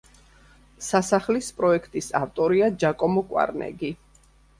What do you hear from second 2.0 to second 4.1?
ავტორია ჯაკომო კვარნეგი.